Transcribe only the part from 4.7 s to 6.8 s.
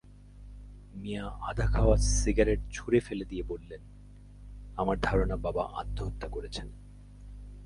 আমার ধারণা বাবা আত্মহত্যা করেছেন।